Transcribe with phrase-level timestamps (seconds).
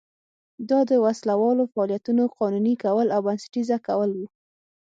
[0.69, 4.19] دا د وسله والو فعالیتونو قانوني کول او بنسټیزه کول و.